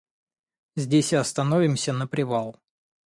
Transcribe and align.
Здесь 0.75 1.13
и 1.13 1.15
остановимся 1.15 1.93
на 1.93 2.07
привал. 2.07 2.59